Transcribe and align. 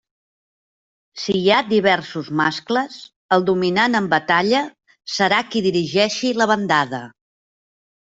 Si 1.23 1.35
hi 1.39 1.43
ha 1.49 1.59
diversos 1.73 2.31
mascles, 2.41 2.97
el 3.39 3.47
dominant 3.53 4.01
en 4.03 4.11
batalla 4.17 4.67
serà 5.21 5.47
qui 5.53 5.67
dirigeixi 5.71 6.37
la 6.45 6.53
bandada. 6.57 7.09